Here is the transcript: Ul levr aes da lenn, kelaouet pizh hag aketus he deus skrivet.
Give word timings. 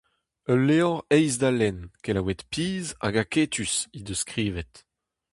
Ul 0.51 0.61
levr 0.67 0.97
aes 1.15 1.33
da 1.41 1.49
lenn, 1.53 1.79
kelaouet 2.03 2.41
pizh 2.51 2.91
hag 3.03 3.15
aketus 3.23 3.75
he 3.93 3.99
deus 4.07 4.21
skrivet. 4.23 4.73